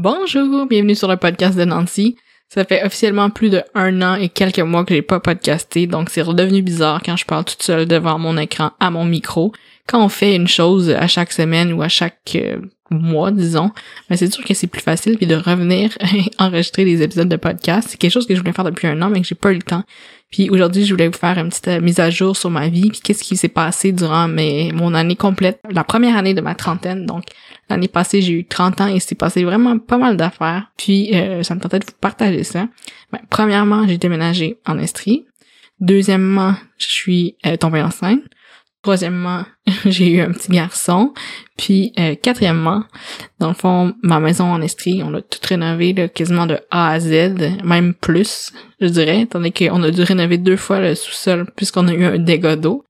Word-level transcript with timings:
Bonjour, 0.00 0.66
bienvenue 0.66 0.94
sur 0.94 1.08
le 1.08 1.16
podcast 1.16 1.58
de 1.58 1.64
Nancy. 1.64 2.16
Ça 2.48 2.64
fait 2.64 2.84
officiellement 2.84 3.30
plus 3.30 3.50
de 3.50 3.64
un 3.74 4.00
an 4.00 4.14
et 4.14 4.28
quelques 4.28 4.60
mois 4.60 4.84
que 4.84 4.94
j'ai 4.94 5.02
pas 5.02 5.18
podcasté, 5.18 5.88
donc 5.88 6.08
c'est 6.08 6.22
redevenu 6.22 6.62
bizarre 6.62 7.02
quand 7.04 7.16
je 7.16 7.24
parle 7.24 7.44
toute 7.44 7.64
seule 7.64 7.84
devant 7.84 8.16
mon 8.16 8.38
écran 8.38 8.70
à 8.78 8.92
mon 8.92 9.04
micro. 9.04 9.52
Quand 9.88 10.04
on 10.04 10.08
fait 10.08 10.36
une 10.36 10.46
chose 10.46 10.90
à 10.90 11.08
chaque 11.08 11.32
semaine 11.32 11.72
ou 11.72 11.82
à 11.82 11.88
chaque 11.88 12.36
euh, 12.36 12.58
mois, 12.92 13.32
disons, 13.32 13.72
mais 14.08 14.16
c'est 14.16 14.32
sûr 14.32 14.44
que 14.44 14.54
c'est 14.54 14.68
plus 14.68 14.82
facile 14.82 15.16
puis 15.16 15.26
de 15.26 15.34
revenir 15.34 15.90
enregistrer 16.38 16.84
des 16.84 17.02
épisodes 17.02 17.28
de 17.28 17.34
podcast. 17.34 17.88
C'est 17.90 17.96
quelque 17.98 18.12
chose 18.12 18.28
que 18.28 18.36
je 18.36 18.38
voulais 18.38 18.52
faire 18.52 18.64
depuis 18.64 18.86
un 18.86 19.02
an, 19.02 19.10
mais 19.10 19.20
que 19.20 19.26
j'ai 19.26 19.34
pas 19.34 19.50
eu 19.50 19.56
le 19.56 19.62
temps. 19.62 19.82
Puis 20.30 20.48
aujourd'hui, 20.48 20.84
je 20.84 20.94
voulais 20.94 21.08
vous 21.08 21.18
faire 21.18 21.38
une 21.38 21.48
petite 21.48 21.66
euh, 21.66 21.80
mise 21.80 21.98
à 21.98 22.10
jour 22.10 22.36
sur 22.36 22.50
ma 22.50 22.68
vie, 22.68 22.90
puis 22.90 23.00
qu'est-ce 23.02 23.24
qui 23.24 23.36
s'est 23.36 23.48
passé 23.48 23.90
durant 23.90 24.28
mes, 24.28 24.70
mon 24.70 24.94
année 24.94 25.16
complète, 25.16 25.58
la 25.68 25.82
première 25.82 26.16
année 26.16 26.34
de 26.34 26.40
ma 26.40 26.54
trentaine. 26.54 27.04
Donc 27.04 27.24
l'année 27.68 27.88
passée, 27.88 28.22
j'ai 28.22 28.32
eu 28.32 28.44
30 28.44 28.80
ans 28.80 28.86
et 28.86 29.00
c'est 29.00 29.14
passé 29.14 29.44
vraiment 29.44 29.78
pas 29.78 29.98
mal 29.98 30.16
d'affaires. 30.16 30.70
Puis 30.76 31.14
euh, 31.14 31.42
ça 31.42 31.54
me 31.54 31.60
tentait 31.60 31.78
de 31.78 31.84
vous 31.84 31.96
partager 32.00 32.44
ça. 32.44 32.68
Ben, 33.12 33.20
premièrement, 33.30 33.86
j'ai 33.86 33.98
déménagé 33.98 34.58
en 34.66 34.78
Estrie. 34.78 35.26
Deuxièmement, 35.80 36.54
je 36.76 36.86
suis 36.86 37.36
euh, 37.46 37.56
tombée 37.56 37.82
enceinte. 37.82 38.22
Troisièmement, 38.82 39.44
j'ai 39.84 40.10
eu 40.10 40.20
un 40.20 40.32
petit 40.32 40.52
garçon. 40.52 41.12
Puis 41.56 41.92
euh, 41.98 42.14
quatrièmement, 42.14 42.84
dans 43.38 43.48
le 43.48 43.54
fond, 43.54 43.94
ma 44.02 44.20
maison 44.20 44.44
en 44.44 44.62
Estrie, 44.62 45.02
on 45.04 45.14
a 45.14 45.20
tout 45.20 45.40
rénové 45.42 45.92
là, 45.92 46.08
quasiment 46.08 46.46
de 46.46 46.58
A 46.70 46.90
à 46.90 47.00
Z, 47.00 47.60
même 47.64 47.94
plus, 47.94 48.52
je 48.80 48.86
dirais, 48.86 49.26
tandis 49.26 49.52
qu'on 49.52 49.82
a 49.82 49.90
dû 49.90 50.02
rénover 50.02 50.38
deux 50.38 50.56
fois 50.56 50.80
le 50.80 50.94
sous-sol 50.94 51.50
puisqu'on 51.56 51.88
a 51.88 51.92
eu 51.92 52.04
un 52.04 52.18
dégât 52.18 52.56
d'eau. 52.56 52.84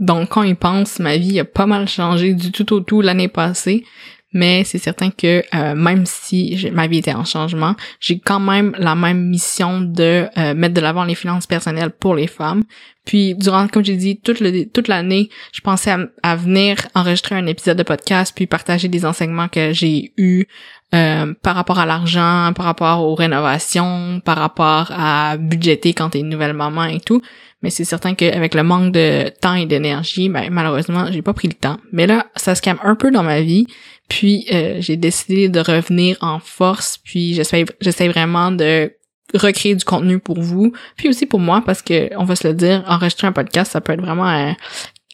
Donc 0.00 0.30
quand 0.30 0.42
il 0.42 0.56
pense, 0.56 0.98
ma 0.98 1.16
vie 1.16 1.38
a 1.38 1.44
pas 1.44 1.66
mal 1.66 1.86
changé 1.86 2.34
du 2.34 2.50
tout 2.50 2.72
au 2.72 2.80
tout 2.80 3.02
l'année 3.02 3.28
passée 3.28 3.84
mais 4.32 4.64
c'est 4.64 4.78
certain 4.78 5.10
que 5.10 5.42
euh, 5.54 5.74
même 5.74 6.06
si 6.06 6.70
ma 6.72 6.86
vie 6.86 6.98
était 6.98 7.14
en 7.14 7.24
changement, 7.24 7.74
j'ai 8.00 8.18
quand 8.18 8.40
même 8.40 8.74
la 8.78 8.94
même 8.94 9.28
mission 9.28 9.80
de 9.80 10.26
euh, 10.36 10.54
mettre 10.54 10.74
de 10.74 10.80
l'avant 10.80 11.04
les 11.04 11.14
finances 11.14 11.46
personnelles 11.46 11.90
pour 11.90 12.14
les 12.14 12.26
femmes. 12.26 12.62
Puis 13.04 13.34
durant, 13.34 13.66
comme 13.68 13.84
j'ai 13.84 13.96
dit, 13.96 14.20
toute, 14.20 14.40
l'année, 14.88 15.28
je 15.52 15.60
pensais 15.60 15.94
à, 16.22 16.36
venir 16.36 16.76
enregistrer 16.94 17.34
un 17.34 17.46
épisode 17.46 17.76
de 17.76 17.82
podcast, 17.82 18.32
puis 18.34 18.46
partager 18.46 18.88
des 18.88 19.04
enseignements 19.04 19.48
que 19.48 19.72
j'ai 19.72 20.12
eus 20.16 20.46
euh, 20.94 21.34
par 21.42 21.56
rapport 21.56 21.78
à 21.78 21.86
l'argent, 21.86 22.52
par 22.54 22.66
rapport 22.66 23.02
aux 23.02 23.14
rénovations, 23.14 24.20
par 24.24 24.38
rapport 24.38 24.92
à 24.92 25.36
budgéter 25.36 25.94
quand 25.94 26.10
t'es 26.10 26.20
une 26.20 26.28
nouvelle 26.28 26.52
maman 26.52 26.84
et 26.84 27.00
tout. 27.00 27.20
Mais 27.62 27.70
c'est 27.70 27.84
certain 27.84 28.14
qu'avec 28.14 28.54
le 28.54 28.62
manque 28.62 28.92
de 28.92 29.28
temps 29.40 29.54
et 29.54 29.66
d'énergie, 29.66 30.28
ben, 30.28 30.48
malheureusement, 30.50 31.06
j'ai 31.10 31.22
pas 31.22 31.32
pris 31.32 31.48
le 31.48 31.54
temps. 31.54 31.78
Mais 31.92 32.06
là, 32.06 32.26
ça 32.36 32.54
se 32.54 32.62
calme 32.62 32.80
un 32.82 32.96
peu 32.96 33.10
dans 33.10 33.22
ma 33.22 33.40
vie. 33.40 33.66
Puis 34.08 34.46
euh, 34.52 34.76
j'ai 34.80 34.96
décidé 34.96 35.48
de 35.48 35.60
revenir 35.60 36.18
en 36.20 36.40
force. 36.40 36.98
Puis 37.02 37.34
j'essaie, 37.34 37.64
j'essaie 37.80 38.08
vraiment 38.08 38.50
de 38.50 38.92
recréer 39.34 39.74
du 39.74 39.84
contenu 39.84 40.18
pour 40.18 40.40
vous, 40.40 40.72
puis 40.96 41.08
aussi 41.08 41.26
pour 41.26 41.40
moi, 41.40 41.62
parce 41.64 41.82
que 41.82 42.14
on 42.16 42.24
va 42.24 42.36
se 42.36 42.46
le 42.46 42.54
dire, 42.54 42.84
enregistrer 42.86 43.26
un 43.26 43.32
podcast, 43.32 43.72
ça 43.72 43.80
peut 43.80 43.92
être 43.92 44.02
vraiment 44.02 44.28
euh, 44.28 44.52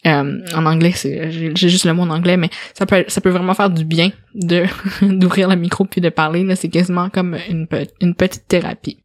euh, 0.07 0.41
en 0.55 0.67
anglais, 0.67 0.93
j'ai 0.95 1.55
juste 1.55 1.85
le 1.85 1.93
mot 1.93 2.03
en 2.03 2.11
anglais, 2.11 2.37
mais 2.37 2.51
ça 2.75 2.87
peut, 2.87 3.05
ça 3.09 3.21
peut 3.21 3.31
vraiment 3.31 3.55
faire 3.55 3.71
du 3.71 3.85
bien 3.85 4.11
de 4.35 4.65
d'ouvrir 5.03 5.49
le 5.49 5.57
micro 5.57 5.85
puis 5.85 6.01
de 6.01 6.09
parler. 6.09 6.45
Là, 6.45 6.57
c'est 6.57 6.69
quasiment 6.69 7.11
comme 7.11 7.37
une, 7.49 7.67
une 8.01 8.15
petite 8.15 8.47
thérapie. 8.49 8.99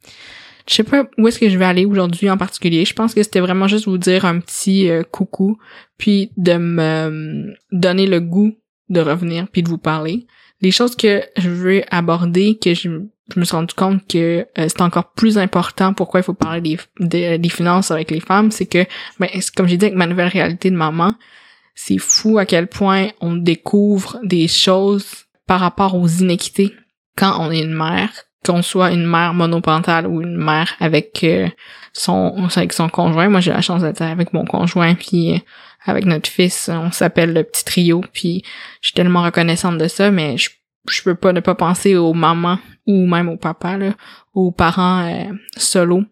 Je 0.68 0.76
sais 0.76 0.84
pas 0.84 1.06
où 1.18 1.28
est-ce 1.28 1.40
que 1.40 1.50
je 1.50 1.58
vais 1.58 1.66
aller 1.66 1.86
aujourd'hui 1.86 2.30
en 2.30 2.38
particulier. 2.38 2.86
Je 2.86 2.94
pense 2.94 3.14
que 3.14 3.22
c'était 3.22 3.42
vraiment 3.42 3.68
juste 3.68 3.86
vous 3.86 3.98
dire 3.98 4.24
un 4.24 4.40
petit 4.40 4.90
coucou, 5.12 5.58
puis 5.98 6.32
de 6.38 6.54
me 6.54 7.54
donner 7.72 8.08
le 8.08 8.22
goût 8.22 8.54
de 8.90 9.02
revenir 9.02 9.48
puis 9.52 9.64
de 9.64 9.70
vous 9.70 9.78
parler. 9.78 10.26
Les 10.62 10.72
choses 10.72 10.96
que 10.96 11.24
je 11.36 11.50
veux 11.50 11.82
aborder, 11.90 12.58
que 12.58 12.74
je, 12.74 12.90
me 13.40 13.46
suis 13.46 13.56
rendu 13.56 13.74
compte 13.74 14.06
que 14.08 14.46
euh, 14.58 14.68
c'est 14.68 14.82
encore 14.82 15.14
plus 15.14 15.38
important 15.38 15.94
pourquoi 15.94 16.20
il 16.20 16.24
faut 16.24 16.34
parler 16.34 16.78
des, 17.00 17.38
des, 17.38 17.50
finances 17.50 17.92
avec 17.92 18.12
les 18.12 18.20
femmes, 18.20 18.52
c'est 18.52 18.66
que, 18.66 18.86
ben, 19.20 19.30
comme 19.56 19.68
j'ai 19.68 19.78
dit 19.78 19.86
avec 19.86 19.98
ma 19.98 20.08
nouvelle 20.08 20.28
réalité 20.28 20.70
de 20.70 20.76
maman, 20.76 21.14
c'est 21.76 21.98
fou 21.98 22.38
à 22.38 22.46
quel 22.46 22.68
point 22.68 23.10
on 23.22 23.36
découvre 23.36 24.20
des 24.24 24.48
choses 24.48 25.26
par 25.48 25.60
rapport 25.60 25.96
aux 25.96 26.08
inéquités 26.08 26.74
quand 27.16 27.40
on 27.40 27.52
est 27.52 27.62
une 27.62 27.74
mère, 27.74 28.10
qu'on 28.46 28.62
soit 28.62 28.92
une 28.92 29.06
mère 29.06 29.34
monopentale 29.34 30.06
ou 30.06 30.22
une 30.22 30.38
mère 30.38 30.74
avec 30.80 31.24
euh, 31.24 31.48
son 31.94 32.48
avec 32.56 32.74
son 32.74 32.90
conjoint. 32.90 33.30
Moi, 33.30 33.40
j'ai 33.40 33.52
la 33.52 33.62
chance 33.62 33.82
d'être 33.82 34.02
avec 34.02 34.34
mon 34.34 34.46
conjoint 34.46 34.96
puis 34.96 35.42
avec 35.86 36.06
notre 36.06 36.30
fils, 36.30 36.70
on 36.70 36.92
s'appelle 36.92 37.34
le 37.34 37.44
petit 37.44 37.66
trio, 37.66 38.04
puis 38.14 38.44
je 38.82 38.88
suis 38.88 38.94
tellement 38.94 39.24
reconnaissante 39.24 39.78
de 39.78 39.88
ça, 39.88 40.12
mais 40.12 40.38
je, 40.38 40.50
je 40.90 41.02
peux 41.04 41.16
pas 41.16 41.34
ne 41.34 41.42
pas 41.42 41.56
penser 41.56 41.98
aux 41.98 42.14
mamans 42.14 42.60
ou 42.86 43.06
même 43.06 43.30
aux 43.30 43.38
papas, 43.38 43.78
là, 43.78 43.94
aux 44.34 44.52
parents 44.52 45.06
euh, 45.06 45.32
solos 45.56 46.04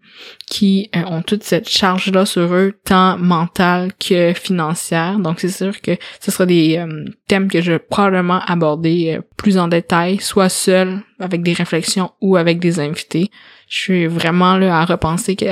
qui 0.49 0.89
euh, 0.95 1.03
ont 1.05 1.21
toute 1.21 1.43
cette 1.43 1.67
charge-là 1.67 2.25
sur 2.25 2.53
eux, 2.53 2.73
tant 2.85 3.17
mentale 3.17 3.91
que 3.93 4.33
financière. 4.33 5.19
Donc 5.19 5.39
c'est 5.39 5.49
sûr 5.49 5.81
que 5.81 5.97
ce 6.19 6.31
sera 6.31 6.45
des 6.45 6.77
euh, 6.77 7.05
thèmes 7.27 7.49
que 7.49 7.61
je 7.61 7.73
vais 7.73 7.79
probablement 7.79 8.39
aborder 8.41 9.17
euh, 9.17 9.21
plus 9.37 9.57
en 9.57 9.67
détail, 9.67 10.19
soit 10.19 10.49
seul 10.49 11.01
avec 11.19 11.43
des 11.43 11.53
réflexions 11.53 12.11
ou 12.21 12.37
avec 12.37 12.59
des 12.59 12.79
invités. 12.79 13.31
Je 13.67 13.77
suis 13.79 14.07
vraiment 14.07 14.57
là 14.57 14.79
à 14.79 14.85
repenser 14.85 15.35
que 15.35 15.45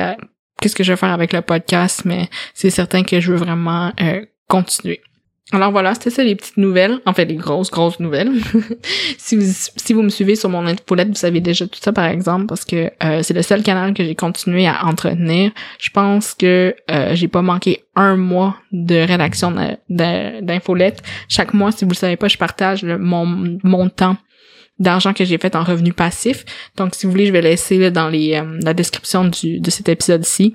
qu'est-ce 0.61 0.75
que 0.75 0.83
je 0.83 0.93
vais 0.93 0.97
faire 0.97 1.13
avec 1.13 1.33
le 1.33 1.41
podcast, 1.41 2.03
mais 2.05 2.29
c'est 2.53 2.69
certain 2.69 3.03
que 3.03 3.19
je 3.19 3.31
veux 3.31 3.37
vraiment 3.37 3.91
euh, 4.01 4.25
continuer. 4.47 5.01
Alors 5.51 5.71
voilà, 5.71 5.95
c'était 5.95 6.11
ça 6.11 6.23
les 6.23 6.35
petites 6.35 6.57
nouvelles, 6.57 6.99
en 7.07 7.13
fait 7.13 7.25
les 7.25 7.35
grosses, 7.35 7.71
grosses 7.71 7.99
nouvelles. 7.99 8.31
si, 9.17 9.35
vous, 9.35 9.51
si 9.75 9.93
vous 9.93 10.03
me 10.03 10.09
suivez 10.09 10.35
sur 10.35 10.47
mon 10.47 10.67
infolette, 10.67 11.07
vous 11.07 11.15
savez 11.15 11.41
déjà 11.41 11.65
tout 11.65 11.79
ça 11.81 11.91
par 11.91 12.05
exemple, 12.05 12.45
parce 12.45 12.65
que 12.65 12.91
euh, 13.03 13.23
c'est 13.23 13.33
le 13.33 13.41
seul 13.41 13.63
canal 13.63 13.95
que 13.95 14.03
j'ai 14.03 14.13
continué 14.13 14.67
à 14.67 14.85
entretenir. 14.85 15.51
Je 15.79 15.89
pense 15.89 16.35
que 16.35 16.75
euh, 16.91 17.15
j'ai 17.15 17.27
pas 17.27 17.41
manqué 17.41 17.83
un 17.95 18.15
mois 18.15 18.57
de 18.71 18.95
rédaction 18.95 19.51
d'infolette. 19.89 21.01
Chaque 21.27 21.55
mois, 21.55 21.71
si 21.71 21.83
vous 21.83 21.91
le 21.91 21.95
savez 21.95 22.15
pas, 22.15 22.27
je 22.27 22.37
partage 22.37 22.83
mon, 22.83 23.57
mon 23.63 23.89
temps 23.89 24.17
d'argent 24.77 25.13
que 25.13 25.25
j'ai 25.25 25.39
fait 25.39 25.55
en 25.55 25.63
revenu 25.63 25.93
passif. 25.93 26.45
Donc, 26.77 26.93
si 26.93 27.07
vous 27.07 27.11
voulez, 27.11 27.25
je 27.25 27.31
vais 27.31 27.41
laisser 27.41 27.89
dans 27.89 28.07
les, 28.07 28.35
euh, 28.35 28.59
la 28.61 28.75
description 28.75 29.25
du, 29.25 29.59
de 29.59 29.71
cet 29.71 29.89
épisode-ci 29.89 30.53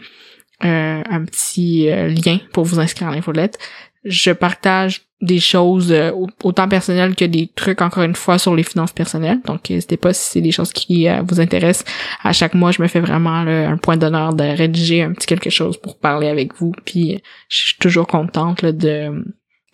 euh, 0.64 1.02
un 1.10 1.24
petit 1.24 1.88
lien 1.90 2.38
pour 2.52 2.64
vous 2.64 2.78
inscrire 2.78 3.08
à 3.08 3.14
l'infolette. 3.14 3.58
Je 4.04 4.32
partage 4.32 5.02
des 5.22 5.40
choses 5.40 5.94
autant 6.42 6.68
personnelles 6.68 7.14
que 7.14 7.24
des 7.24 7.48
trucs, 7.54 7.80
encore 7.80 8.02
une 8.02 8.14
fois, 8.14 8.38
sur 8.38 8.54
les 8.54 8.62
finances 8.62 8.92
personnelles. 8.92 9.40
Donc, 9.46 9.70
n'hésitez 9.70 9.96
pas 9.96 10.12
si 10.12 10.32
c'est 10.32 10.40
des 10.42 10.52
choses 10.52 10.72
qui 10.72 11.06
vous 11.26 11.40
intéressent. 11.40 11.90
À 12.22 12.32
chaque 12.32 12.54
mois, 12.54 12.70
je 12.70 12.82
me 12.82 12.88
fais 12.88 13.00
vraiment 13.00 13.36
un 13.36 13.76
point 13.78 13.96
d'honneur 13.96 14.34
de 14.34 14.44
rédiger 14.44 15.02
un 15.02 15.12
petit 15.12 15.26
quelque 15.26 15.50
chose 15.50 15.78
pour 15.78 15.98
parler 15.98 16.28
avec 16.28 16.54
vous. 16.56 16.72
Puis, 16.84 17.22
je 17.48 17.56
suis 17.56 17.78
toujours 17.78 18.06
contente 18.06 18.64
de 18.64 19.24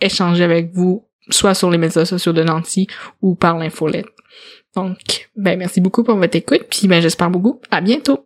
échanger 0.00 0.44
avec 0.44 0.72
vous, 0.72 1.04
soit 1.28 1.54
sur 1.54 1.70
les 1.70 1.78
médias 1.78 2.04
sociaux 2.04 2.32
de 2.32 2.42
Nancy 2.42 2.86
ou 3.20 3.34
par 3.34 3.58
l'infolette. 3.58 4.08
Donc, 4.74 5.28
ben 5.36 5.58
merci 5.58 5.80
beaucoup 5.80 6.04
pour 6.04 6.16
votre 6.16 6.36
écoute, 6.36 6.62
puis 6.70 6.86
ben 6.86 7.02
j'espère 7.02 7.28
beaucoup. 7.28 7.60
À 7.70 7.80
bientôt. 7.80 8.18